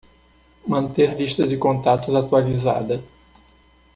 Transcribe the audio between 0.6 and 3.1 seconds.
Manter lista de contatos atualizada.